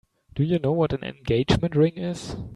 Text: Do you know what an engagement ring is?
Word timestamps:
Do 0.33 0.41
you 0.43 0.57
know 0.57 0.71
what 0.71 0.93
an 0.93 1.03
engagement 1.03 1.75
ring 1.75 1.95
is? 1.95 2.35